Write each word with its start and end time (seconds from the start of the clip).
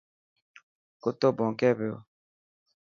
ڪتو 1.03 1.27
ڀونڪي 1.37 1.69
پيو. 1.77 1.95